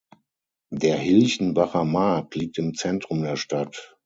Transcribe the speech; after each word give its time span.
Der 0.71 0.97
Hilchenbacher 0.97 1.83
Markt 1.85 2.33
liegt 2.33 2.57
im 2.57 2.73
Zentrum 2.73 3.21
der 3.21 3.35
Stadt. 3.35 3.93